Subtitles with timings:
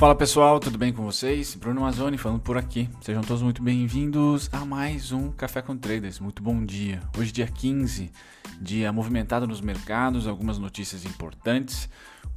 [0.00, 1.54] Fala pessoal, tudo bem com vocês?
[1.54, 2.88] Bruno Mazzoni falando por aqui.
[3.02, 6.18] Sejam todos muito bem-vindos a mais um Café com Traders.
[6.18, 7.02] Muito bom dia.
[7.18, 8.10] Hoje, dia 15,
[8.58, 11.86] dia movimentado nos mercados, algumas notícias importantes,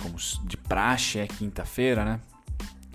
[0.01, 2.19] como de praxe, é quinta-feira, né?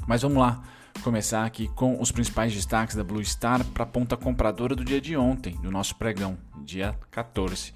[0.06, 0.62] Mas vamos lá
[1.02, 5.00] começar aqui com os principais destaques da Blue Star para a ponta compradora do dia
[5.00, 7.72] de ontem, do nosso pregão, dia 14.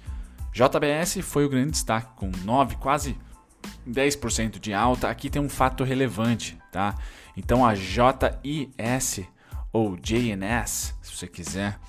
[0.51, 3.17] JBS foi o grande destaque, com 9, quase
[3.89, 5.09] 10% de alta.
[5.09, 6.97] Aqui tem um fato relevante, tá?
[7.37, 9.21] Então a JIS
[9.71, 11.79] ou JNS, se você quiser,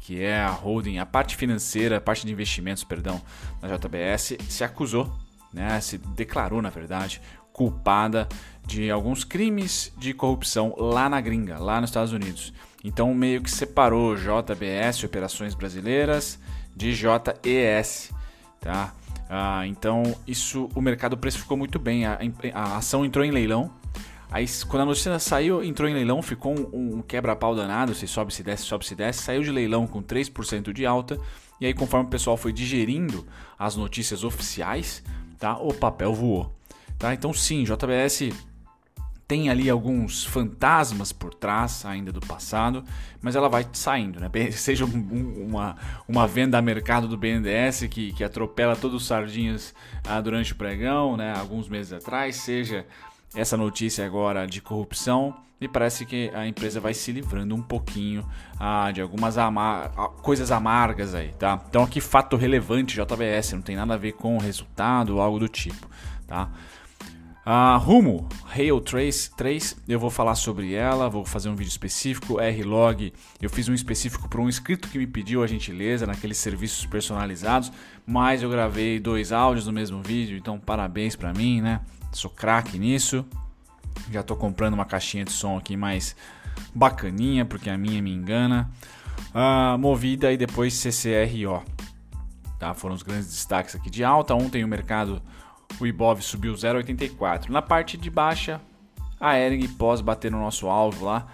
[0.00, 3.20] que é a holding, a parte financeira, a parte de investimentos, perdão,
[3.60, 5.12] da JBS, se acusou,
[5.52, 7.20] né, se declarou, na verdade,
[7.52, 8.28] culpada
[8.66, 12.52] de alguns crimes de corrupção lá na gringa, lá nos Estados Unidos.
[12.82, 16.38] Então meio que separou JBS, operações brasileiras,
[16.76, 18.12] de JES,
[18.60, 18.92] tá?
[19.28, 22.04] Ah, então, isso o mercado precificou muito bem.
[22.04, 22.18] A,
[22.52, 23.70] a, ação entrou em leilão.
[24.30, 28.34] Aí, quando a notícia saiu, entrou em leilão, ficou um, um quebra-pau danado, se sobe,
[28.34, 29.22] se desce, sobe, se desce.
[29.22, 31.18] Saiu de leilão com 3% de alta.
[31.60, 33.26] E aí, conforme o pessoal foi digerindo
[33.58, 35.02] as notícias oficiais,
[35.38, 36.54] tá, o papel voou.
[36.98, 37.14] Tá?
[37.14, 38.30] Então, sim, JBS
[39.26, 42.84] tem ali alguns fantasmas por trás ainda do passado,
[43.22, 44.30] mas ela vai saindo, né?
[44.52, 49.74] Seja um, uma, uma venda a mercado do BNDES que, que atropela todos os sardinhas
[50.06, 51.34] ah, durante o pregão, né?
[51.36, 52.86] Alguns meses atrás, seja
[53.34, 58.26] essa notícia agora de corrupção, me parece que a empresa vai se livrando um pouquinho
[58.58, 59.90] ah, de algumas amar
[60.22, 61.62] coisas amargas aí, tá?
[61.68, 65.38] Então aqui fato relevante JBS, não tem nada a ver com o resultado ou algo
[65.38, 65.88] do tipo,
[66.26, 66.50] tá?
[67.46, 72.40] A Rumo Rail Trace 3, eu vou falar sobre ela, vou fazer um vídeo específico.
[72.40, 76.86] R-Log, eu fiz um específico para um inscrito que me pediu a gentileza naqueles serviços
[76.86, 77.70] personalizados,
[78.06, 81.82] mas eu gravei dois áudios no mesmo vídeo, então parabéns para mim, né?
[82.14, 83.24] Sou craque nisso.
[84.10, 86.16] Já estou comprando uma caixinha de som aqui mais
[86.74, 88.70] bacaninha, porque a minha me engana.
[89.34, 91.62] Uh, movida e depois CCRO.
[92.58, 92.72] Tá?
[92.74, 94.34] Foram os grandes destaques aqui de alta.
[94.34, 95.20] Ontem o mercado
[95.80, 97.48] o Ibov subiu 0,84.
[97.48, 98.60] Na parte de baixa,
[99.20, 101.26] a Ering pós bater no nosso alvo lá,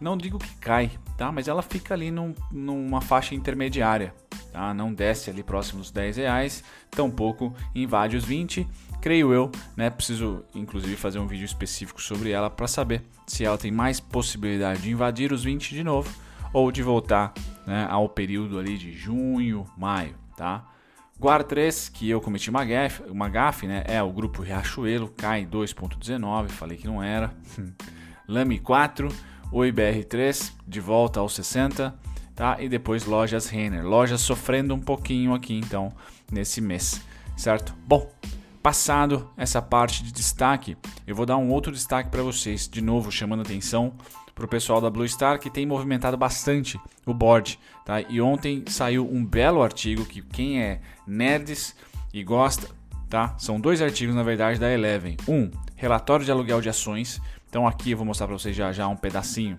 [0.00, 1.30] não digo que cai, tá?
[1.30, 4.14] Mas ela fica ali num, numa faixa intermediária,
[4.52, 4.72] tá?
[4.74, 8.68] Não desce ali próximo dos 10 reais, tampouco invade os 20.
[9.00, 9.90] Creio eu, né?
[9.90, 14.82] Preciso inclusive fazer um vídeo específico sobre ela para saber se ela tem mais possibilidade
[14.82, 16.14] de invadir os 20 de novo
[16.52, 17.32] ou de voltar
[17.66, 20.68] né, ao período ali de junho, maio, tá?
[21.18, 23.84] Guar 3, que eu cometi uma gafe, uma gafe, né?
[23.86, 27.32] É o grupo Riachuelo, cai 2.19, falei que não era.
[28.26, 29.08] Lame 4,
[29.52, 31.94] o IBR3 de volta aos 60,
[32.34, 32.56] tá?
[32.60, 35.92] E depois lojas Renner, lojas sofrendo um pouquinho aqui então
[36.30, 37.00] nesse mês,
[37.36, 37.74] certo?
[37.86, 38.10] Bom,
[38.62, 40.76] passado essa parte de destaque,
[41.06, 43.94] eu vou dar um outro destaque para vocês, de novo chamando atenção
[44.34, 47.58] para o pessoal da Blue Star que tem movimentado bastante o board.
[47.84, 48.00] Tá?
[48.00, 51.74] E ontem saiu um belo artigo que quem é nerds
[52.12, 52.68] e gosta,
[53.08, 53.34] tá?
[53.38, 55.16] São dois artigos na verdade da Eleven.
[55.28, 57.20] Um, relatório de aluguel de ações.
[57.48, 59.58] Então aqui eu vou mostrar para vocês já já um pedacinho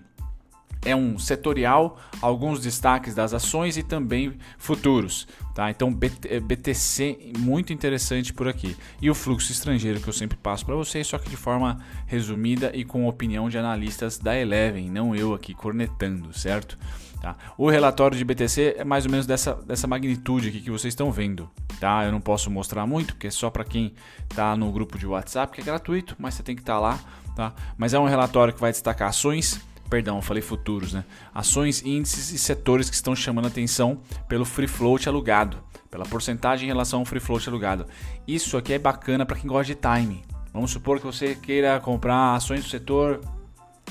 [0.84, 5.26] é um setorial, alguns destaques das ações e também futuros.
[5.54, 5.70] Tá?
[5.70, 8.76] Então, BTC é, muito interessante por aqui.
[9.00, 12.72] E o fluxo estrangeiro que eu sempre passo para vocês, só que de forma resumida
[12.74, 16.76] e com opinião de analistas da Eleven, não eu aqui cornetando, certo?
[17.20, 17.36] Tá?
[17.56, 21.10] O relatório de BTC é mais ou menos dessa, dessa magnitude aqui que vocês estão
[21.10, 21.48] vendo.
[21.80, 22.04] Tá?
[22.04, 23.94] Eu não posso mostrar muito, porque é só para quem
[24.28, 27.00] está no grupo de WhatsApp, que é gratuito, mas você tem que estar tá lá.
[27.34, 27.54] Tá?
[27.78, 31.04] Mas é um relatório que vai destacar ações perdão, falei futuros, né?
[31.34, 35.58] Ações, índices e setores que estão chamando atenção pelo free float alugado,
[35.90, 37.86] pela porcentagem em relação ao free float alugado.
[38.26, 40.22] Isso aqui é bacana para quem gosta de timing.
[40.52, 43.20] Vamos supor que você queira comprar ações do setor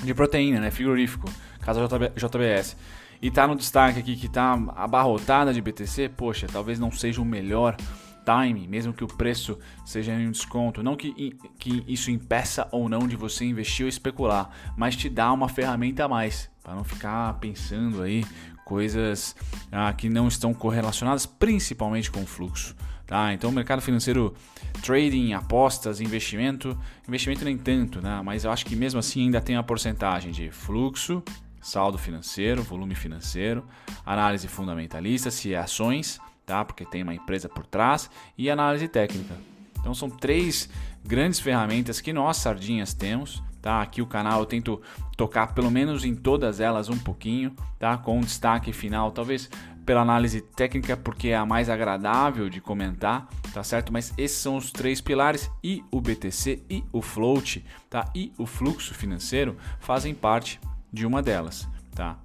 [0.02, 1.82] de proteína, né, frigorífico, casa
[2.16, 2.76] JBS.
[3.22, 7.26] E tá no destaque aqui que tá abarrotada de BTC, poxa, talvez não seja o
[7.26, 7.78] melhor
[8.24, 10.82] time, mesmo que o preço seja em um desconto.
[10.82, 15.32] Não que, que isso impeça ou não de você investir ou especular, mas te dá
[15.32, 18.26] uma ferramenta a mais para não ficar pensando aí
[18.64, 19.36] coisas
[19.72, 22.76] ah, que não estão correlacionadas principalmente com o fluxo.
[23.06, 23.34] Tá?
[23.34, 24.34] Então o mercado financeiro,
[24.82, 26.78] trading, apostas, investimento,
[27.08, 28.22] investimento nem tanto, né?
[28.24, 31.22] mas eu acho que mesmo assim ainda tem a porcentagem de fluxo,
[31.62, 33.66] saldo financeiro, volume financeiro,
[34.06, 36.64] análise fundamentalista, se é ações tá?
[36.64, 39.36] Porque tem uma empresa por trás e análise técnica.
[39.80, 40.70] Então são três
[41.04, 43.82] grandes ferramentas que nós sardinhas temos, tá?
[43.82, 44.82] Aqui o canal eu tento
[45.18, 47.98] tocar pelo menos em todas elas um pouquinho, tá?
[47.98, 49.50] Com um destaque final, talvez
[49.86, 53.92] pela análise técnica porque é a mais agradável de comentar, tá certo?
[53.92, 58.10] Mas esses são os três pilares e o BTC e o float, tá?
[58.16, 60.60] E o fluxo financeiro fazem parte
[60.92, 62.18] de uma delas, tá?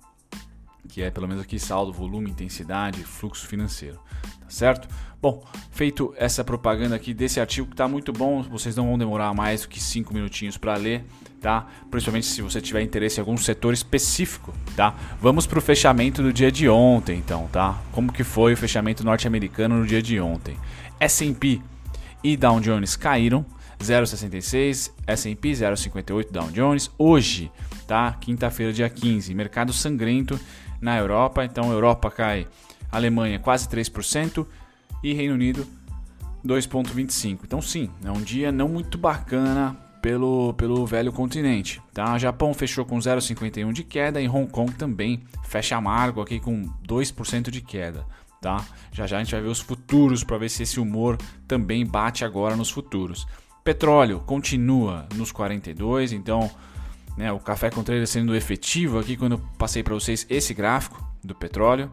[0.88, 4.88] Que é pelo menos aqui saldo, volume, intensidade, fluxo financeiro, tá certo?
[5.20, 9.34] Bom, feito essa propaganda aqui desse artigo que está muito bom, vocês não vão demorar
[9.34, 11.04] mais do que 5 minutinhos para ler,
[11.40, 11.66] tá?
[11.90, 14.94] Principalmente se você tiver interesse em algum setor específico, tá?
[15.20, 17.82] Vamos para o fechamento do dia de ontem, então, tá?
[17.90, 20.56] Como que foi o fechamento norte-americano no dia de ontem?
[21.00, 21.60] S&P
[22.22, 23.44] e Dow Jones caíram
[23.80, 26.90] 0,66, S&P 0,58 Dow Jones.
[26.98, 27.50] Hoje,
[27.86, 28.12] tá?
[28.20, 30.38] Quinta-feira, dia 15, mercado sangrento
[30.80, 32.46] na Europa, então Europa cai,
[32.90, 34.46] Alemanha quase 3%,
[35.02, 35.66] e Reino Unido
[36.44, 37.40] 2,25.
[37.44, 41.82] Então, sim, é um dia não muito bacana pelo, pelo velho continente.
[41.92, 42.18] Tá?
[42.18, 47.50] Japão fechou com 0,51 de queda e Hong Kong também fecha amargo aqui com 2%
[47.50, 48.06] de queda.
[48.40, 48.64] Tá?
[48.92, 52.24] Já já a gente vai ver os futuros para ver se esse humor também bate
[52.24, 53.26] agora nos futuros.
[53.64, 56.50] Petróleo continua nos 42, então
[57.18, 61.04] né, o café com trader sendo efetivo aqui quando eu passei para vocês esse gráfico
[61.22, 61.92] do petróleo.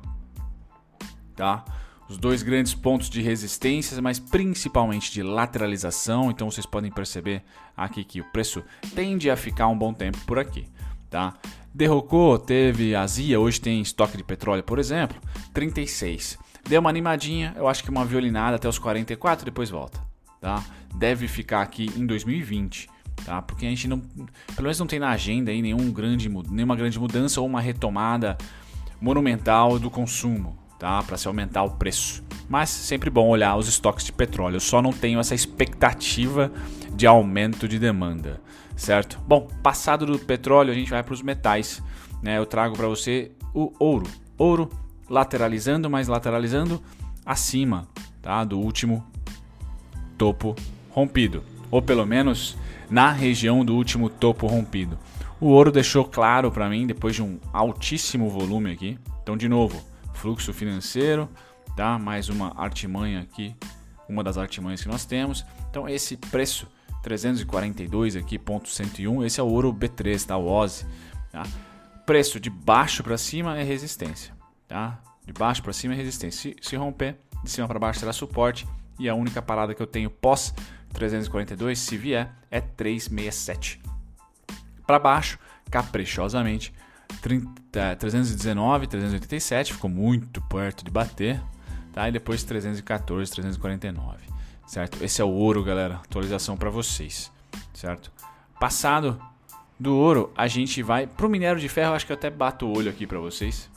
[1.36, 1.66] Tá?
[2.08, 6.30] os dois grandes pontos de resistência, mas principalmente de lateralização.
[6.30, 7.44] Então vocês podem perceber
[7.76, 8.64] aqui que o preço
[8.94, 10.68] tende a ficar um bom tempo por aqui,
[11.10, 11.34] tá?
[11.74, 15.20] Derrocou, teve azia, hoje tem estoque de petróleo, por exemplo,
[15.54, 16.38] 36.
[16.70, 20.00] Deu uma animadinha, eu acho que uma violinada até os 44, depois volta,
[20.40, 20.64] tá?
[20.96, 22.88] Deve ficar aqui em 2020,
[23.24, 23.42] tá?
[23.42, 27.00] Porque a gente não, pelo menos não tem na agenda aí nenhum grande, nenhuma grande
[27.00, 28.38] mudança ou uma retomada
[29.00, 31.02] monumental do consumo, tá?
[31.04, 32.24] Para se aumentar o preço.
[32.50, 34.56] Mas sempre bom olhar os estoques de petróleo.
[34.56, 36.52] Eu só não tenho essa expectativa
[36.94, 38.42] de aumento de demanda,
[38.76, 39.20] certo?
[39.28, 41.82] Bom, passado do petróleo, a gente vai para os metais.
[42.22, 42.38] Né?
[42.38, 44.08] Eu trago para você o ouro.
[44.38, 44.70] Ouro
[45.10, 46.82] lateralizando, mas lateralizando
[47.26, 47.88] acima
[48.22, 48.44] tá?
[48.44, 49.06] do último
[50.18, 50.56] topo
[50.90, 51.44] rompido.
[51.70, 52.58] Ou pelo menos
[52.90, 54.98] na região do último topo rompido.
[55.40, 58.98] O ouro deixou claro para mim, depois de um altíssimo volume aqui.
[59.22, 59.84] Então, de novo,
[60.14, 61.30] fluxo financeiro,
[61.76, 62.00] tá?
[62.00, 63.56] Mais uma artimanha aqui,
[64.08, 65.46] uma das artimanhas que nós temos.
[65.70, 66.68] Então esse preço
[67.04, 70.38] 342 aqui, ponto 101, esse é o ouro B3, tá?
[70.38, 70.86] O OSI,
[71.32, 71.44] tá?
[72.06, 74.34] Preço de baixo para cima é resistência,
[74.68, 75.00] tá?
[75.26, 76.54] De baixo para cima é resistência.
[76.54, 78.66] Se, se romper, de cima para baixo será suporte
[78.98, 80.54] e a única parada que eu tenho pós
[80.96, 83.82] 342, se vier, é 367.
[84.88, 85.38] Para baixo,
[85.70, 86.74] caprichosamente,
[87.22, 91.42] 30, 319, 387, ficou muito perto de bater,
[91.94, 92.08] tá?
[92.08, 94.18] E depois 314, 349,
[94.66, 95.04] certo?
[95.04, 95.96] Esse é o ouro, galera.
[95.96, 97.32] Atualização para vocês,
[97.74, 98.12] certo?
[98.60, 99.22] Passado
[99.80, 101.94] do ouro, a gente vai pro minério de ferro.
[101.94, 103.70] Acho que eu até bato o olho aqui para vocês.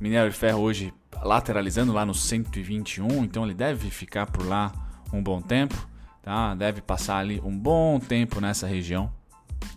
[0.00, 4.72] Minério de ferro hoje lateralizando lá no 121, então ele deve ficar por lá
[5.12, 5.88] um bom tempo,
[6.28, 6.54] tá?
[6.54, 9.10] Deve passar ali um bom tempo nessa região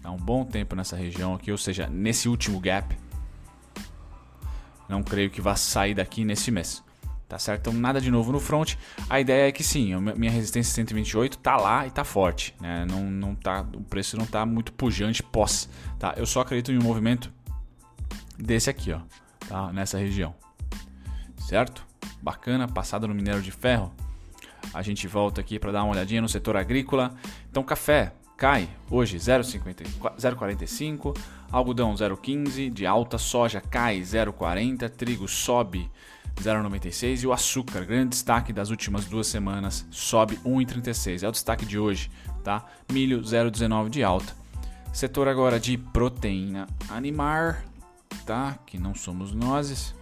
[0.03, 2.98] há um bom tempo nessa região aqui, ou seja, nesse último gap.
[4.89, 6.83] Não creio que vá sair daqui nesse mês.
[7.30, 7.69] Tá certo?
[7.69, 8.75] Então nada de novo no front.
[9.09, 12.86] A ideia é que sim, minha resistência 128 tá lá e tá forte, né?
[12.86, 16.13] Não, não tá, o preço não tá muito pujante pós, tá?
[16.18, 17.31] Eu só acredito em um movimento
[18.38, 19.00] desse aqui, ó,
[19.48, 19.71] tá?
[19.71, 20.36] Nessa região.
[21.38, 21.88] Certo?
[22.21, 23.94] Bacana, passada no minério de ferro.
[24.73, 27.13] A gente volta aqui para dar uma olhadinha no setor agrícola.
[27.50, 31.15] Então café, cai hoje 0,45,
[31.51, 35.91] algodão 0,15, de alta soja cai 0,40, trigo sobe
[36.36, 41.24] 0,96 e o açúcar, grande destaque das últimas duas semanas, sobe 1,36.
[41.24, 42.09] É o destaque de hoje,
[42.43, 42.65] tá?
[42.91, 44.33] Milho 0,19 de alta.
[44.91, 47.55] Setor agora de proteína animal,
[48.25, 48.57] tá?
[48.65, 49.95] Que não somos nós.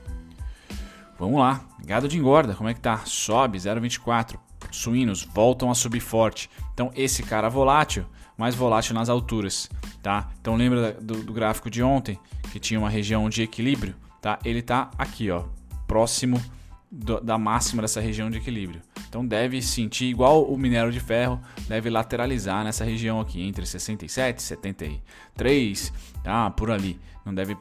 [1.17, 2.99] Vamos lá, gado de engorda, como é que tá?
[3.05, 4.39] Sobe 0,24.
[4.71, 6.49] Suínos voltam a subir forte.
[6.73, 8.05] Então esse cara volátil
[8.39, 9.69] mais volátil nas alturas,
[10.01, 10.29] tá?
[10.39, 12.17] Então lembra do, do gráfico de ontem
[12.53, 14.39] que tinha uma região de equilíbrio, tá?
[14.45, 15.43] Ele tá aqui, ó,
[15.85, 16.41] próximo
[16.89, 18.81] do, da máxima dessa região de equilíbrio.
[19.09, 24.37] Então deve sentir igual o minério de ferro, deve lateralizar nessa região aqui entre 67
[24.37, 26.49] e 73, tá?
[26.49, 26.97] Por ali.
[27.25, 27.57] Não deve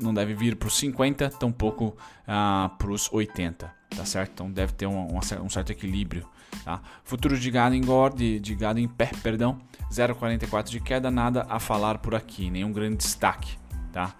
[0.00, 4.30] não deve vir para os 50, tampouco ah, para os 80, tá certo?
[4.32, 6.26] Então deve ter um, um certo equilíbrio.
[6.64, 6.80] Tá?
[7.04, 7.82] Futuro de gado em
[8.14, 9.58] de, de gado em pé, perdão,
[9.90, 13.58] 0,44 de queda, nada a falar por aqui, nenhum grande destaque.
[13.92, 14.14] Tá?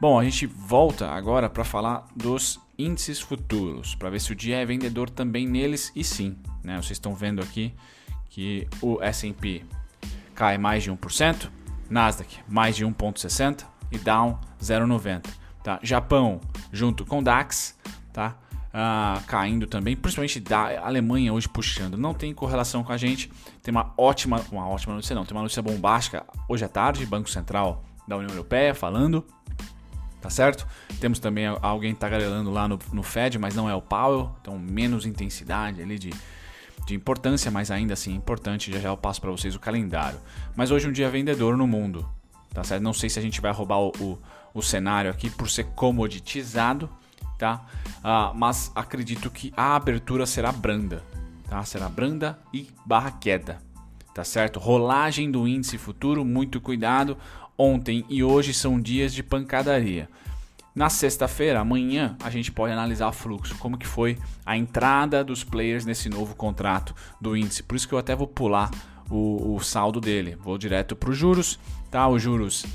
[0.00, 4.56] Bom, a gente volta agora para falar dos índices futuros, para ver se o dia
[4.56, 6.36] é vendedor também neles e sim.
[6.62, 6.76] Né?
[6.76, 7.72] Vocês estão vendo aqui
[8.28, 9.64] que o S&P
[10.34, 11.48] cai mais de 1%,
[11.88, 15.24] Nasdaq mais de 1,60% e Dow 0,90%.
[15.62, 15.78] Tá?
[15.82, 16.40] Japão
[16.72, 17.74] junto com DAX
[18.12, 18.36] tá?
[18.76, 21.96] Ah, caindo também, principalmente da Alemanha hoje puxando.
[21.96, 23.30] Não tem correlação com a gente.
[23.62, 27.30] Tem uma ótima, uma ótima notícia não, tem uma notícia bombástica hoje à tarde, Banco
[27.30, 29.24] Central da União Europeia falando,
[30.20, 30.66] tá certo?
[30.98, 35.06] Temos também alguém tagarelando lá no, no Fed, mas não é o Powell, então menos
[35.06, 36.10] intensidade ali de,
[36.84, 38.72] de importância, mas ainda assim importante.
[38.72, 40.18] Já já eu passo para vocês o calendário.
[40.56, 42.04] Mas hoje é um dia vendedor no mundo,
[42.52, 42.82] tá certo?
[42.82, 44.18] Não sei se a gente vai roubar o, o,
[44.52, 46.90] o cenário aqui por ser comoditizado,
[47.38, 47.64] tá?
[48.02, 51.02] Ah, mas acredito que a abertura será branda,
[51.48, 51.62] tá?
[51.64, 53.58] Será branda e barra queda,
[54.14, 54.58] tá certo?
[54.58, 57.16] Rolagem do índice futuro, muito cuidado.
[57.56, 60.08] Ontem e hoje são dias de pancadaria.
[60.74, 65.44] Na sexta-feira, amanhã, a gente pode analisar o fluxo, como que foi a entrada dos
[65.44, 67.62] players nesse novo contrato do índice.
[67.62, 68.72] Por isso que eu até vou pular
[69.08, 70.36] o, o saldo dele.
[70.42, 71.60] Vou direto para os juros,
[71.92, 72.08] tá?
[72.08, 72.66] Os juros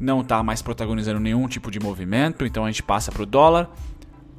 [0.00, 3.70] não está mais protagonizando nenhum tipo de movimento, então a gente passa para o dólar.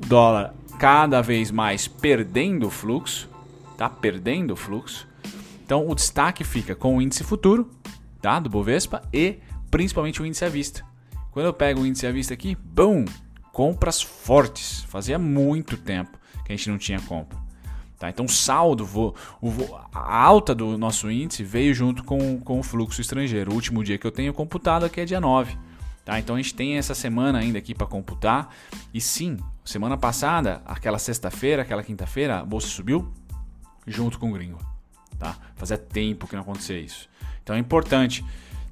[0.08, 3.30] Dólar cada vez mais perdendo o fluxo,
[3.78, 3.88] tá?
[3.88, 5.08] Perdendo o fluxo.
[5.64, 7.70] Então o destaque fica com o índice futuro,
[8.20, 8.40] tá?
[8.40, 9.38] Do Bovespa e
[9.70, 10.84] principalmente o índice à vista.
[11.32, 13.06] Quando eu pego o índice à vista aqui, bum,
[13.54, 14.84] compras fortes.
[14.90, 17.41] Fazia muito tempo que a gente não tinha compra.
[18.02, 18.10] Tá?
[18.10, 19.14] Então, o saldo,
[19.94, 23.52] a alta do nosso índice veio junto com, com o fluxo estrangeiro.
[23.52, 25.56] O último dia que eu tenho computado aqui é dia 9.
[26.04, 26.18] Tá?
[26.18, 28.56] Então, a gente tem essa semana ainda aqui para computar.
[28.92, 33.14] E sim, semana passada, aquela sexta-feira, aquela quinta-feira, a bolsa subiu
[33.86, 34.58] junto com o gringo.
[35.20, 35.38] Tá?
[35.56, 37.08] Fazia tempo que não acontecia isso.
[37.44, 38.26] Então, é importante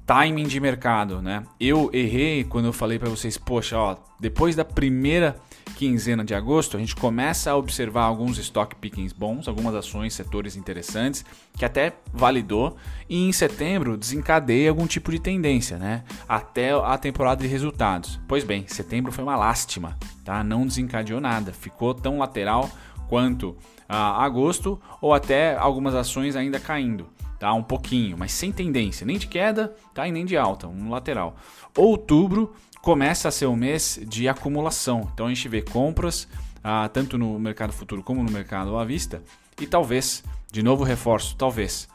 [0.04, 1.44] timing de mercado, né?
[1.60, 5.36] Eu errei quando eu falei para vocês, poxa, ó, depois da primeira
[5.74, 10.56] quinzena de agosto, a gente começa a observar alguns stock pickings bons, algumas ações, setores
[10.56, 11.24] interessantes,
[11.56, 12.76] que até validou,
[13.08, 16.04] e em setembro desencadeia algum tipo de tendência, né?
[16.28, 18.20] Até a temporada de resultados.
[18.28, 20.44] Pois bem, setembro foi uma lástima, tá?
[20.44, 22.70] Não desencadeou nada, ficou tão lateral
[23.08, 23.56] quanto
[23.88, 27.08] ah, agosto, ou até algumas ações ainda caindo
[27.40, 27.52] tá?
[27.54, 30.06] Um pouquinho, mas sem tendência, nem de queda, tá?
[30.06, 31.34] E nem de alta, um lateral.
[31.76, 35.10] Outubro começa a ser o mês de acumulação.
[35.12, 36.28] Então a gente vê compras
[36.62, 39.22] ah, tanto no mercado futuro como no mercado à vista
[39.58, 41.88] e talvez, de novo reforço, talvez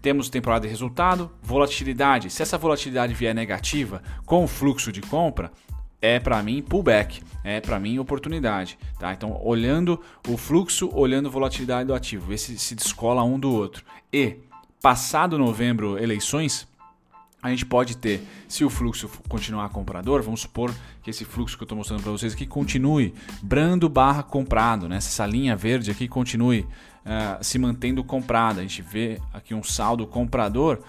[0.00, 2.30] temos temporada de resultado, volatilidade.
[2.30, 5.50] Se essa volatilidade vier negativa com o fluxo de compra,
[6.00, 9.12] é para mim pullback, é para mim oportunidade, tá?
[9.12, 13.52] Então, olhando o fluxo, olhando a volatilidade do ativo, ver se se descola um do
[13.52, 13.84] outro.
[14.12, 14.38] E
[14.82, 16.66] passado novembro, eleições,
[17.40, 21.62] a gente pode ter, se o fluxo continuar comprador, vamos supor que esse fluxo que
[21.62, 24.96] eu estou mostrando para vocês aqui continue brando barra comprado, né?
[24.96, 28.60] essa linha verde aqui continue uh, se mantendo comprada.
[28.60, 30.80] A gente vê aqui um saldo comprador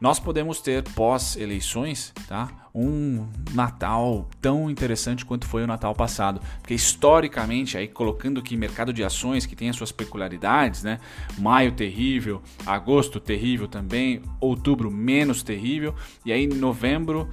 [0.00, 6.40] nós podemos ter pós-eleições tá, um Natal tão interessante quanto foi o Natal passado.
[6.60, 11.00] Porque historicamente, aí colocando que mercado de ações que tem as suas peculiaridades, né?
[11.38, 17.28] Maio terrível, agosto terrível também, outubro menos terrível, e aí novembro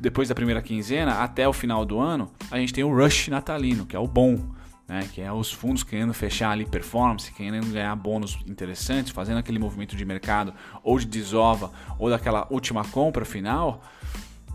[0.00, 3.86] depois da primeira quinzena até o final do ano, a gente tem o rush natalino,
[3.86, 4.38] que é o bom
[4.86, 9.58] né, que é os fundos querendo fechar ali performance, querendo ganhar bônus interessantes, fazendo aquele
[9.58, 13.82] movimento de mercado ou de desova ou daquela última compra final,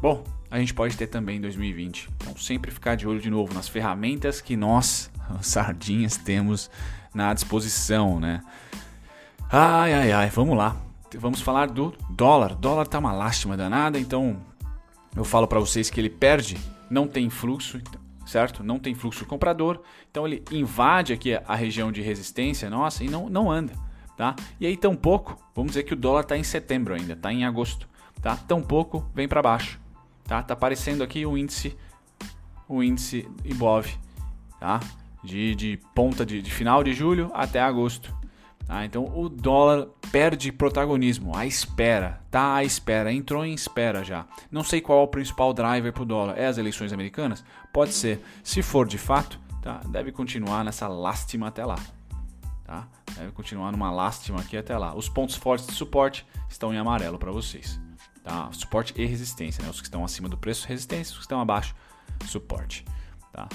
[0.02, 2.10] bom, a gente pode ter também em 2020.
[2.18, 6.70] Então sempre ficar de olho de novo nas ferramentas que nós, sardinhas, temos
[7.14, 8.42] na disposição, né?
[9.52, 10.76] Ai, ai, ai, vamos lá.
[11.18, 12.52] Vamos falar do dólar.
[12.52, 14.38] O dólar tá uma lástima danada, então
[15.16, 16.56] eu falo para vocês que ele perde,
[16.88, 17.82] não tem fluxo,
[18.30, 18.64] certo?
[18.64, 23.30] Não tem fluxo comprador, então ele invade aqui a região de resistência nossa e não,
[23.30, 23.74] não anda,
[24.16, 24.36] tá?
[24.60, 27.44] E aí tão pouco, vamos dizer que o dólar está em setembro ainda, está em
[27.44, 27.90] agosto,
[28.22, 28.38] tá?
[28.38, 29.80] Tão pouco vem para baixo,
[30.26, 30.44] tá?
[30.44, 31.76] Tá aparecendo aqui o índice,
[32.68, 33.88] o índice IBOV,
[34.60, 34.80] tá?
[35.24, 38.16] De, de ponta de, de final de julho até agosto,
[38.66, 38.86] tá?
[38.86, 44.26] Então o dólar perde protagonismo, a espera, tá à espera, entrou em espera já.
[44.52, 46.38] Não sei qual é o principal driver para o dólar.
[46.38, 47.44] É as eleições americanas?
[47.72, 48.24] Pode ser.
[48.44, 49.82] Se for de fato, tá?
[49.90, 51.78] deve continuar nessa lástima até lá.
[52.64, 52.88] Tá?
[53.16, 54.96] Deve continuar numa lástima aqui até lá.
[54.96, 57.80] Os pontos fortes de suporte estão em amarelo para vocês.
[58.24, 58.52] Tá?
[58.52, 59.64] Suporte e resistência.
[59.64, 59.70] Né?
[59.70, 61.12] Os que estão acima do preço, resistência.
[61.14, 61.76] Os que estão abaixo,
[62.26, 62.86] suporte.
[63.32, 63.48] Tá?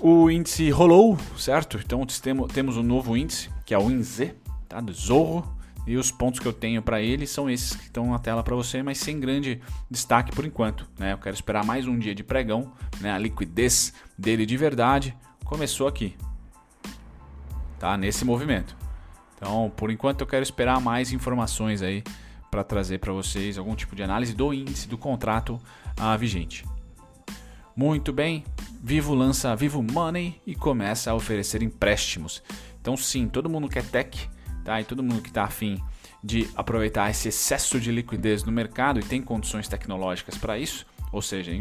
[0.00, 1.78] O índice rolou, certo?
[1.78, 2.04] Então
[2.52, 4.34] temos um novo índice, que é o INZ,
[4.68, 4.80] tá?
[4.80, 5.55] do Zorro.
[5.86, 8.56] E os pontos que eu tenho para ele são esses que estão na tela para
[8.56, 10.88] você, mas sem grande destaque por enquanto.
[10.98, 11.12] Né?
[11.12, 13.12] Eu quero esperar mais um dia de pregão, né?
[13.12, 16.16] a liquidez dele de verdade começou aqui,
[17.78, 17.96] tá?
[17.96, 18.76] nesse movimento.
[19.36, 22.02] Então, por enquanto, eu quero esperar mais informações aí
[22.50, 25.60] para trazer para vocês algum tipo de análise do índice do contrato
[25.96, 26.64] ah, vigente.
[27.76, 28.42] Muito bem,
[28.82, 32.42] Vivo lança Vivo Money e começa a oferecer empréstimos.
[32.80, 34.28] Então sim, todo mundo quer tech,
[34.66, 34.80] tá?
[34.80, 35.80] E todo mundo que está afim
[36.22, 41.22] de aproveitar esse excesso de liquidez no mercado e tem condições tecnológicas para isso, ou
[41.22, 41.52] seja,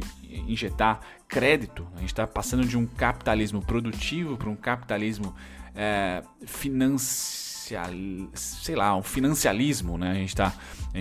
[0.47, 1.87] injetar crédito.
[1.95, 5.35] A gente está passando de um capitalismo produtivo para um capitalismo
[5.75, 7.91] é, financial,
[8.33, 10.11] sei lá, um financialismo, né?
[10.11, 10.53] A gente está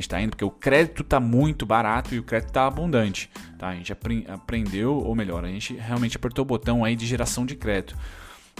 [0.09, 3.69] tá indo porque o crédito está muito barato e o crédito está abundante, tá?
[3.69, 3.93] A gente
[4.29, 7.97] aprendeu, ou melhor, a gente realmente apertou o botão aí de geração de crédito,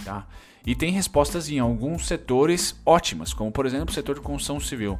[0.03, 0.25] tá?
[0.65, 4.99] E tem respostas em alguns setores ótimas, como por exemplo o setor de construção civil.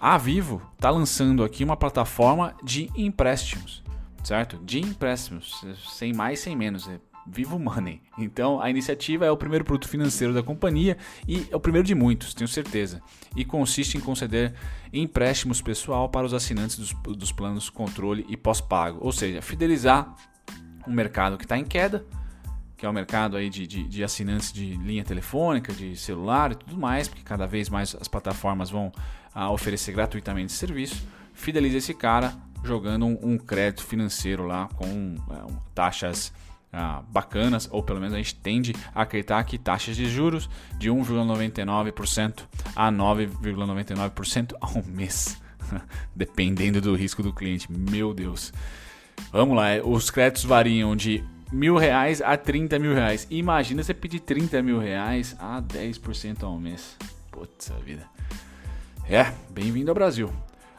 [0.00, 3.82] A Vivo está lançando aqui uma plataforma de empréstimos,
[4.22, 4.58] certo?
[4.58, 5.64] De empréstimos,
[5.96, 6.86] sem mais, sem menos.
[6.88, 8.00] É Vivo Money.
[8.16, 10.96] Então a iniciativa é o primeiro produto financeiro da companhia
[11.26, 13.02] e é o primeiro de muitos, tenho certeza.
[13.34, 14.54] E consiste em conceder
[14.92, 20.14] empréstimos pessoal para os assinantes dos, dos planos controle e pós-pago, ou seja, fidelizar
[20.86, 22.06] um mercado que está em queda
[22.76, 26.54] que é o mercado aí de, de, de, assinantes de linha telefônica, de celular e
[26.56, 28.92] tudo mais, porque cada vez mais as plataformas vão
[29.34, 31.06] ah, oferecer gratuitamente esse serviço.
[31.32, 36.32] Fideliza esse cara jogando um, um crédito financeiro lá com é, taxas
[36.72, 40.90] ah, bacanas, ou pelo menos a gente tende a acreditar que taxas de juros de
[40.90, 42.42] 1,99%
[42.74, 45.40] a 9,99% ao mês,
[46.14, 47.72] dependendo do risco do cliente.
[47.72, 48.52] Meu Deus.
[49.32, 53.26] Vamos lá, os créditos variam de mil reais a 30 mil reais.
[53.30, 56.96] Imagina você pedir 30 mil reais a 10% ao mês.
[57.30, 58.08] Putz, vida.
[59.08, 60.30] É, bem-vindo ao Brasil.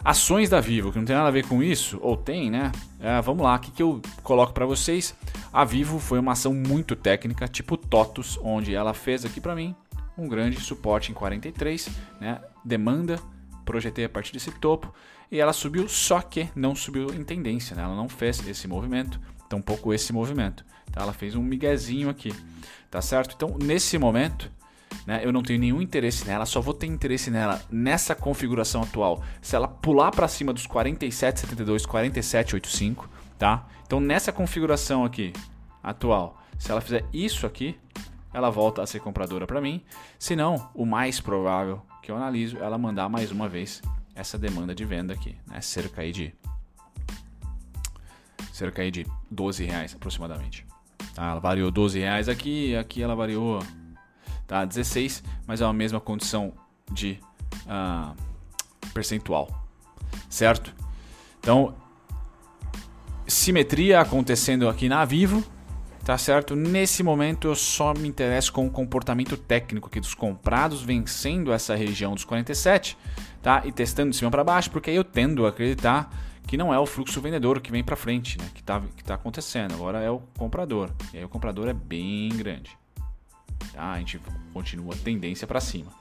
[0.04, 2.72] Ações da Vivo, que não tem nada a ver com isso, ou tem, né?
[3.00, 5.16] É, vamos lá, o que, que eu coloco para vocês?
[5.52, 9.76] A Vivo foi uma ação muito técnica, tipo TOTUS, onde ela fez aqui para mim
[10.18, 12.42] um grande suporte em 43, né?
[12.64, 13.20] Demanda,
[13.66, 14.94] projetei a partir desse topo
[15.32, 17.84] e ela subiu, só que não subiu em tendência, né?
[17.84, 20.66] Ela não fez esse movimento tampouco esse movimento.
[20.92, 21.02] Tá?
[21.02, 22.34] Ela fez um miguezinho aqui,
[22.90, 23.36] tá certo?
[23.36, 24.52] Então, nesse momento,
[25.06, 29.24] né, eu não tenho nenhum interesse nela, só vou ter interesse nela nessa configuração atual.
[29.42, 33.06] Se ela pular para cima dos 47,72, 47,85,
[33.38, 33.68] tá?
[33.86, 35.34] Então, nessa configuração aqui
[35.82, 37.78] atual, se ela fizer isso aqui,
[38.34, 39.82] ela volta a ser compradora para mim.
[40.20, 43.82] Se não, o mais provável que eu analiso, ela mandar mais uma vez
[44.16, 45.62] essa demanda de venda aqui, né?
[45.62, 46.34] Cerca aí de
[48.58, 50.66] cerca aí de 12 reais aproximadamente.
[51.14, 51.30] Tá?
[51.30, 53.62] Ela variou 12 reais aqui, aqui ela variou
[54.48, 56.54] tá, 16, mas é a mesma condição
[56.92, 57.20] de
[57.66, 58.16] uh,
[58.94, 59.48] percentual,
[60.28, 60.74] certo?
[61.40, 61.76] Então,
[63.28, 65.44] simetria acontecendo aqui na Vivo,
[66.04, 66.56] tá certo?
[66.56, 71.76] Nesse momento eu só me interesso com o comportamento técnico aqui dos comprados vencendo essa
[71.76, 72.98] região dos 47,
[73.40, 73.62] tá?
[73.66, 76.10] E testando de cima para baixo, porque aí eu tendo a acreditar
[76.48, 78.50] que não é o fluxo vendedor que vem para frente, né?
[78.54, 79.74] que está que tá acontecendo.
[79.74, 80.90] Agora é o comprador.
[81.14, 82.72] E aí o comprador é bem grande.
[83.74, 83.92] Tá?
[83.92, 84.20] A gente
[84.54, 85.92] continua tendência para cima.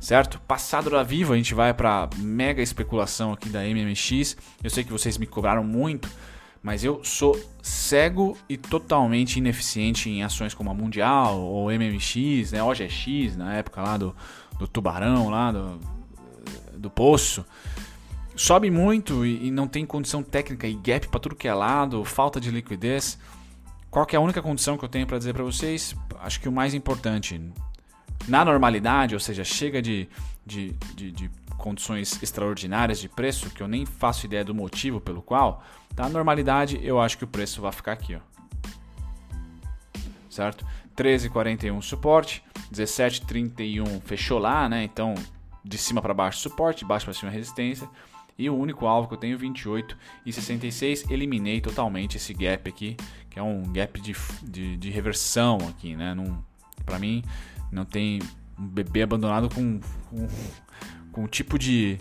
[0.00, 0.40] Certo?
[0.40, 4.36] Passado da Vivo, a gente vai para mega especulação aqui da MMX.
[4.64, 6.08] Eu sei que vocês me cobraram muito,
[6.62, 12.62] mas eu sou cego e totalmente ineficiente em ações como a Mundial ou MMX, né?
[12.62, 14.16] OGX, na época lá do,
[14.58, 15.80] do Tubarão, lá do,
[16.78, 17.44] do Poço
[18.36, 22.38] sobe muito e, não tem condição técnica e gap para tudo que é lado, falta
[22.38, 23.18] de liquidez.
[23.90, 25.96] Qual é a única condição que eu tenho para dizer para vocês?
[26.20, 27.40] Acho que o mais importante,
[28.28, 30.06] na normalidade, ou seja, chega de,
[30.44, 35.22] de, de, de, condições extraordinárias de preço, que eu nem faço ideia do motivo pelo
[35.22, 35.64] qual,
[35.96, 38.20] na normalidade eu acho que o preço vai ficar aqui, ó.
[40.28, 40.66] certo?
[40.94, 44.84] 13,41 suporte, 17,31 fechou lá, né?
[44.84, 45.14] Então
[45.66, 47.88] de cima para baixo suporte, de baixo para cima resistência,
[48.38, 52.96] e o único alvo que eu tenho 28 e 66, eliminei totalmente esse gap aqui,
[53.30, 56.14] que é um gap de, de, de reversão aqui, né?
[56.84, 57.24] Para mim,
[57.72, 58.20] não tem
[58.58, 60.28] um bebê abandonado com, com,
[61.12, 61.98] com um tipo de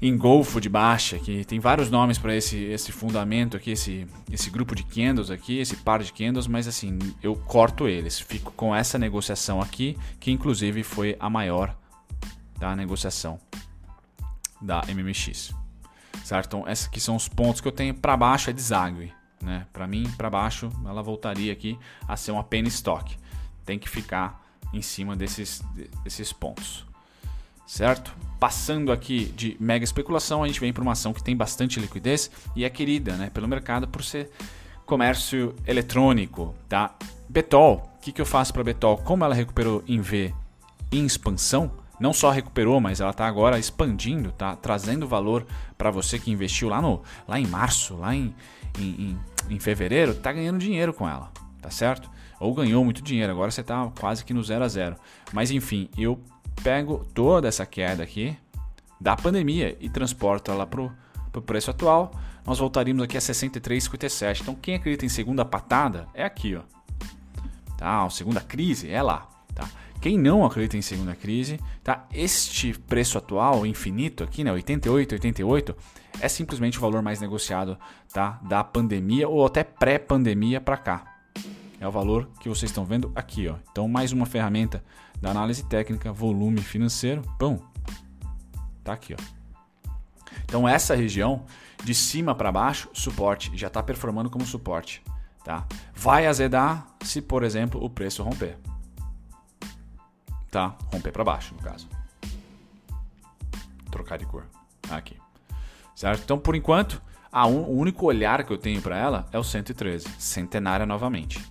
[0.00, 4.74] engolfo de baixa, que tem vários nomes para esse, esse fundamento aqui, esse, esse grupo
[4.74, 8.98] de candles aqui, esse par de candles, mas assim, eu corto eles, fico com essa
[8.98, 11.76] negociação aqui, que inclusive foi a maior
[12.58, 13.38] da negociação
[14.62, 15.54] da MMX.
[16.24, 16.46] Certo?
[16.46, 19.66] Então, esses aqui são os pontos que eu tenho para baixo é deságue, né?
[19.72, 23.16] Para mim, para baixo, ela voltaria aqui a ser uma penny stock.
[23.64, 24.40] Tem que ficar
[24.72, 25.62] em cima desses,
[26.04, 26.86] desses pontos.
[27.66, 28.14] Certo?
[28.38, 32.30] Passando aqui de mega especulação, a gente vem para uma ação que tem bastante liquidez
[32.54, 34.30] e é querida, né, pelo mercado por ser
[34.84, 36.94] comércio eletrônico, tá?
[37.28, 38.98] Betol, o que, que eu faço para Betol?
[38.98, 40.34] Como ela recuperou em V
[40.90, 41.70] em expansão,
[42.02, 45.46] não só recuperou, mas ela está agora expandindo, tá trazendo valor
[45.78, 48.34] para você que investiu lá no lá em março, lá em,
[48.76, 49.16] em,
[49.48, 52.10] em, em fevereiro, tá ganhando dinheiro com ela, tá certo?
[52.40, 54.96] Ou ganhou muito dinheiro, agora você está quase que no zero a zero.
[55.32, 56.20] Mas enfim, eu
[56.64, 58.36] pego toda essa queda aqui
[59.00, 62.10] da pandemia e transporto ela para o preço atual,
[62.44, 64.40] nós voltaríamos aqui a 63,57.
[64.40, 66.62] Então quem acredita em segunda patada é aqui, ó.
[67.78, 69.68] Tá, segunda crise é lá, tá?
[70.02, 72.08] Quem não acredita em segunda crise, tá?
[72.12, 75.76] Este preço atual infinito aqui, né, 88, 88,
[76.20, 77.78] é simplesmente o valor mais negociado,
[78.12, 81.20] tá, da pandemia ou até pré-pandemia para cá.
[81.78, 83.54] É o valor que vocês estão vendo aqui, ó.
[83.70, 84.82] Então mais uma ferramenta
[85.20, 87.62] da análise técnica, volume financeiro, pão.
[88.82, 89.22] Tá aqui, ó.
[90.44, 91.44] Então essa região
[91.84, 95.00] de cima para baixo, suporte, já está performando como suporte,
[95.44, 95.64] tá?
[95.94, 98.58] Vai azedar se, por exemplo, o preço romper.
[100.52, 100.76] Tá?
[100.92, 101.88] Romper para baixo, no caso.
[103.90, 104.44] Trocar de cor.
[104.90, 105.16] Aqui.
[105.96, 106.22] Certo?
[106.22, 107.00] Então, por enquanto,
[107.32, 107.62] a un...
[107.62, 111.42] o único olhar que eu tenho para ela é o 113, centenária novamente.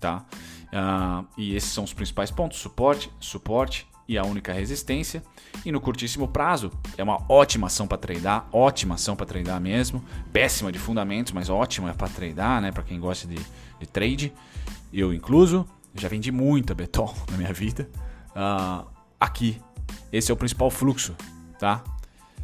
[0.00, 0.24] Tá?
[0.64, 5.22] Uh, e esses são os principais pontos: suporte, suporte e a única resistência.
[5.64, 10.04] E no curtíssimo prazo, é uma ótima ação para tradar, ótima ação para tradar mesmo.
[10.32, 12.72] Péssima de fundamentos, mas ótima para tradar, né?
[12.72, 13.36] Para quem gosta de,
[13.78, 14.32] de, trade,
[14.92, 15.64] eu incluso.
[15.94, 17.88] Já vendi muita Betol na minha vida.
[18.30, 18.86] Uh,
[19.18, 19.60] aqui,
[20.12, 21.14] esse é o principal fluxo,
[21.58, 21.82] tá?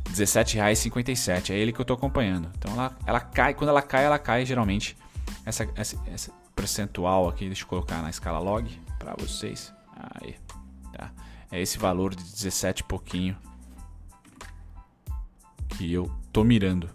[0.07, 2.51] R$17,57, é ele que eu estou acompanhando.
[2.59, 4.97] Então ela, ela cai, quando ela cai, ela cai geralmente.
[5.44, 8.68] Essa, essa, essa percentual aqui, deixa eu colocar na escala log
[8.99, 9.73] para vocês.
[10.20, 10.37] Aí,
[10.92, 11.11] tá?
[11.51, 13.37] É esse valor de 17 e pouquinho
[15.70, 16.90] que eu tô mirando,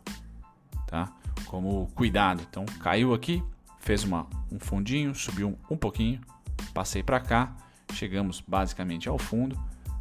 [0.88, 1.12] tá?
[1.45, 2.45] Como cuidado.
[2.49, 3.43] Então caiu aqui,
[3.80, 6.21] fez uma, um fundinho, subiu um, um pouquinho,
[6.73, 7.56] passei para cá,
[7.93, 9.58] chegamos basicamente ao fundo.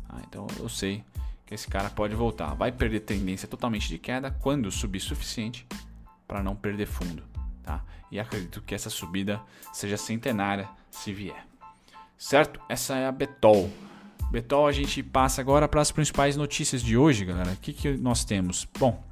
[0.09, 1.05] Ah, então eu sei
[1.45, 2.55] que esse cara pode voltar.
[2.55, 5.67] Vai perder tendência totalmente de queda quando subir suficiente
[6.27, 7.23] para não perder fundo,
[7.63, 7.83] tá?
[8.11, 9.41] E acredito que essa subida
[9.73, 11.47] seja centenária se vier.
[12.17, 12.61] Certo?
[12.69, 13.71] Essa é a Betol.
[14.31, 17.53] Betol, a gente passa agora para as principais notícias de hoje, galera.
[17.53, 18.69] O que, que nós temos?
[18.79, 19.03] Bom,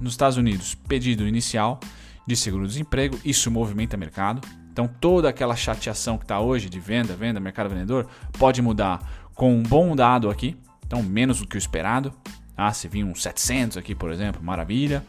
[0.00, 1.78] nos Estados Unidos, pedido inicial
[2.26, 4.40] de seguro-desemprego, isso movimenta mercado.
[4.74, 9.54] Então, toda aquela chateação que está hoje de venda, venda, mercado vendedor, pode mudar com
[9.54, 12.12] um bom dado aqui, então menos do que o esperado.
[12.56, 15.06] Ah, se vir uns 700 aqui, por exemplo, maravilha.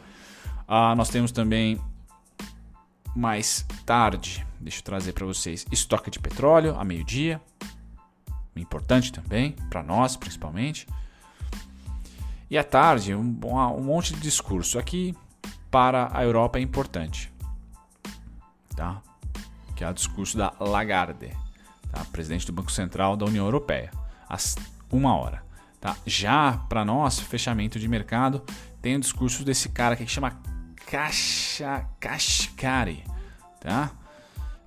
[0.68, 1.80] Ah, nós temos também
[3.16, 7.40] mais tarde, deixa eu trazer para vocês, estoque de petróleo a meio-dia,
[8.54, 10.86] importante também, para nós principalmente.
[12.48, 13.36] E à tarde, um,
[13.76, 14.78] um monte de discurso.
[14.78, 15.12] Aqui,
[15.72, 17.32] para a Europa, é importante.
[18.76, 19.02] Tá?
[19.76, 21.30] Que é o discurso da Lagarde,
[21.92, 22.04] tá?
[22.06, 23.90] presidente do Banco Central da União Europeia,
[24.28, 24.56] às
[24.90, 25.44] uma hora.
[25.80, 25.96] Tá?
[26.06, 28.42] Já para nós, fechamento de mercado,
[28.80, 30.40] tem o discurso desse cara aqui que chama
[30.86, 33.04] Caixa Kashkari.
[33.60, 33.90] Tá?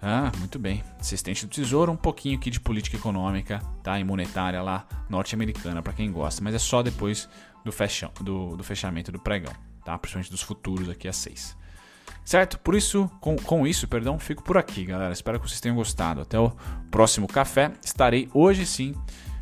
[0.02, 0.84] Ah, muito bem.
[1.00, 4.00] Assistente do Tesouro, um pouquinho aqui de política econômica tá?
[4.00, 7.28] e monetária lá norte-americana, para quem gosta, mas é só depois
[7.66, 9.98] do, fechão, do, do, fechamento do pregão, tá?
[9.98, 11.58] principalmente dos futuros aqui a 6.
[12.30, 12.60] Certo?
[12.60, 15.12] Por isso, com, com isso, perdão, fico por aqui, galera.
[15.12, 16.22] Espero que vocês tenham gostado.
[16.22, 16.52] Até o
[16.92, 17.72] próximo café.
[17.84, 18.94] Estarei hoje sim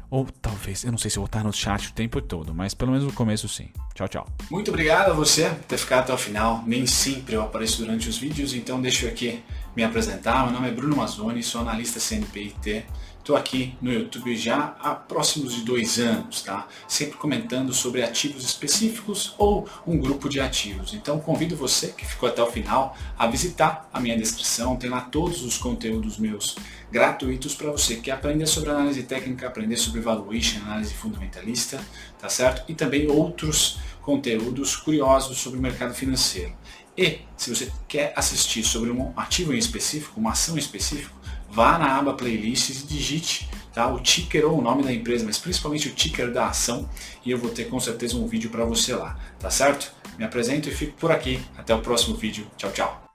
[0.10, 2.73] ou talvez, eu não sei se eu vou estar no chat o tempo todo, mas
[2.73, 3.67] pelo menos no começo sim.
[3.93, 4.28] Tchau, tchau.
[4.50, 6.63] Muito obrigado a você por ter ficado até o final.
[6.65, 9.43] Nem sempre eu apareço durante os vídeos, então deixa eu aqui
[9.78, 10.44] me apresentar.
[10.46, 12.84] Meu nome é Bruno Mazzoni, sou analista CNPIT.
[13.20, 16.68] Estou aqui no YouTube já há próximos de dois anos, tá?
[16.88, 20.96] Sempre comentando sobre ativos específicos ou um grupo de ativos.
[20.96, 25.02] Então convido você que ficou até o final a visitar a minha descrição, tem lá
[25.02, 26.56] todos os conteúdos meus
[26.92, 31.80] gratuitos para você que aprender sobre análise técnica, aprender sobre valuation, análise fundamentalista,
[32.18, 32.63] tá certo?
[32.68, 36.56] E também outros conteúdos curiosos sobre o mercado financeiro.
[36.97, 41.15] E se você quer assistir sobre um ativo em específico, uma ação em específico,
[41.49, 45.38] vá na aba playlists e digite tá, o ticker ou o nome da empresa, mas
[45.38, 46.89] principalmente o ticker da ação
[47.23, 49.93] e eu vou ter com certeza um vídeo para você lá, tá certo?
[50.17, 51.39] Me apresento e fico por aqui.
[51.55, 52.47] Até o próximo vídeo.
[52.57, 53.07] Tchau, tchau.